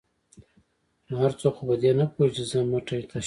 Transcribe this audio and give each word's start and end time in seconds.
ـ 0.55 1.07
نو 1.07 1.13
هر 1.23 1.33
څوک 1.41 1.53
خو 1.57 1.63
په 1.69 1.75
دې 1.81 1.91
نه 1.99 2.05
پوهېږي 2.13 2.33
چې 2.35 2.43
زه 2.49 2.59
مټۍ 2.71 3.01
تشوم. 3.09 3.19